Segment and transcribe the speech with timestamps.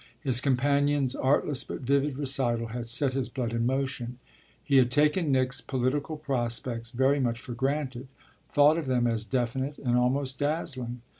[0.19, 4.17] His companion's artless but vivid recital had set his blood in motion.
[4.63, 8.07] He had taken Nick's political prospects very much for granted,
[8.49, 11.03] thought of them as definite and almost dazzling.